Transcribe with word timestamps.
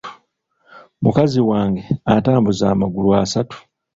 Mukazi 1.03 1.39
wange 1.49 1.83
atambuza 2.15 2.63
amagulu 2.73 3.09
asatu. 3.23 3.57